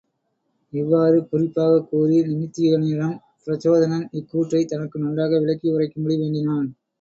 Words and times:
இவ்வாறு 0.73 1.17
குறிப்பாகக் 1.25 1.85
கூறிய 1.89 2.21
நிமித்திகனிடம் 2.25 3.13
பிரசசோதனன் 3.43 4.07
இக்கூற்றைத் 4.13 4.67
தனக்கு 4.67 4.97
நன்றாக 4.99 5.39
விளக்கி 5.39 5.69
உரைக்கும்படி 5.71 6.17
வேண்டினான். 6.17 6.67